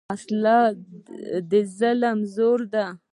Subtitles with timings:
[0.09, 0.57] وسله
[1.49, 2.85] د ظلم زور ده